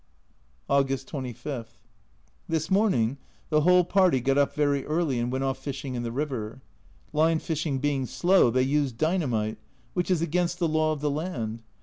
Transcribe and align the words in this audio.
August 0.67 1.07
25. 1.09 1.77
This 2.49 2.71
morning 2.71 3.19
the 3.51 3.61
whole 3.61 3.83
party 3.83 4.19
got 4.19 4.35
up 4.35 4.55
very 4.55 4.83
early 4.87 5.19
and 5.19 5.31
went 5.31 5.43
off 5.43 5.59
fishing 5.59 5.93
in 5.93 6.01
the 6.01 6.11
river. 6.11 6.59
Line 7.13 7.37
fishing 7.37 7.77
being 7.77 8.07
slow, 8.07 8.49
they 8.49 8.63
used 8.63 8.97
dynamite, 8.97 9.59
which 9.93 10.09
is 10.09 10.19
against 10.23 10.57
the 10.57 10.67
law 10.67 10.91
of 10.91 11.01
the 11.01 11.11
land. 11.11 11.61